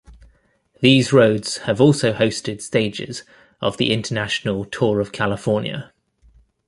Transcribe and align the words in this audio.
These 0.79 1.13
roads 1.13 1.57
have 1.67 1.79
also 1.79 2.11
hosted 2.11 2.59
stages 2.63 3.21
of 3.61 3.77
the 3.77 3.93
international 3.93 4.65
Tour 4.65 4.99
of 4.99 5.11
California. 5.11 5.93